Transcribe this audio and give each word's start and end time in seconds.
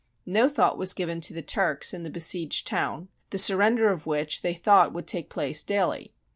No 0.25 0.49
thought 0.49 0.79
was 0.79 0.95
given 0.95 1.21
to 1.21 1.31
the 1.35 1.43
Turks 1.43 1.93
in 1.93 2.01
the 2.01 2.09
besieged 2.09 2.65
town, 2.65 3.09
the 3.29 3.37
sur 3.37 3.57
render 3.57 3.91
of 3.91 4.07
which 4.07 4.41
they 4.41 4.55
thought 4.55 4.93
would 4.93 5.05
take 5.05 5.29
place 5.29 5.61
daily. 5.61 6.15